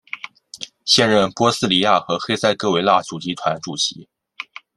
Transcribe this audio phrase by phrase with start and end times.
[0.83, 4.09] 现任波斯尼亚和黑塞哥维那主席团主席。